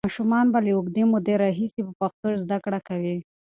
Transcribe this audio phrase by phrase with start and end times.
[0.07, 3.15] ماشومان به له اوږدې مودې راهیسې په پښتو زده کړه کوي.